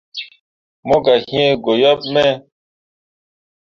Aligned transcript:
Mo 0.87 0.95
gah 1.03 1.19
yĩĩ 1.27 1.45
goyaɓ 1.63 1.99
me. 2.13 2.23